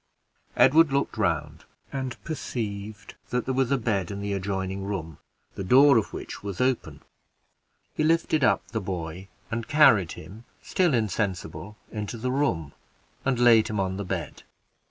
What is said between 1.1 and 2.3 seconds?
round, and